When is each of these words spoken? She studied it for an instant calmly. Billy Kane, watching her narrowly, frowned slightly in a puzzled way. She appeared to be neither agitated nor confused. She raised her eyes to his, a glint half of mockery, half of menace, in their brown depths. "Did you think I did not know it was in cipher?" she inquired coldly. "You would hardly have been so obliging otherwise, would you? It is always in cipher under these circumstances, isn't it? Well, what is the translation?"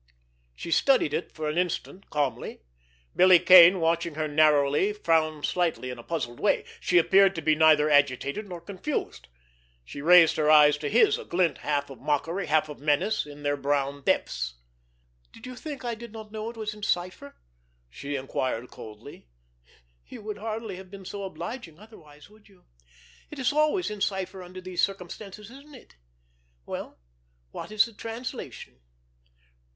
She 0.55 0.71
studied 0.71 1.13
it 1.13 1.31
for 1.31 1.47
an 1.47 1.59
instant 1.59 2.09
calmly. 2.09 2.63
Billy 3.15 3.37
Kane, 3.37 3.79
watching 3.79 4.15
her 4.15 4.27
narrowly, 4.27 4.93
frowned 4.93 5.45
slightly 5.45 5.91
in 5.91 5.99
a 5.99 6.03
puzzled 6.03 6.39
way. 6.39 6.65
She 6.79 6.97
appeared 6.97 7.35
to 7.35 7.41
be 7.43 7.53
neither 7.53 7.87
agitated 7.87 8.49
nor 8.49 8.61
confused. 8.61 9.27
She 9.85 10.01
raised 10.01 10.37
her 10.37 10.49
eyes 10.49 10.75
to 10.79 10.89
his, 10.89 11.19
a 11.19 11.23
glint 11.23 11.59
half 11.59 11.91
of 11.91 11.99
mockery, 11.99 12.47
half 12.47 12.67
of 12.67 12.79
menace, 12.79 13.27
in 13.27 13.43
their 13.43 13.55
brown 13.55 14.01
depths. 14.01 14.55
"Did 15.31 15.45
you 15.45 15.55
think 15.55 15.85
I 15.85 15.93
did 15.93 16.11
not 16.11 16.31
know 16.31 16.49
it 16.49 16.57
was 16.57 16.73
in 16.73 16.81
cipher?" 16.81 17.35
she 17.87 18.15
inquired 18.15 18.71
coldly. 18.71 19.27
"You 20.07 20.23
would 20.23 20.39
hardly 20.39 20.77
have 20.77 20.89
been 20.89 21.05
so 21.05 21.25
obliging 21.25 21.77
otherwise, 21.77 22.27
would 22.27 22.49
you? 22.49 22.65
It 23.29 23.37
is 23.37 23.53
always 23.53 23.91
in 23.91 24.01
cipher 24.01 24.41
under 24.41 24.61
these 24.61 24.81
circumstances, 24.81 25.51
isn't 25.51 25.75
it? 25.75 25.95
Well, 26.65 26.97
what 27.51 27.69
is 27.71 27.85
the 27.85 27.93
translation?" 27.93 28.79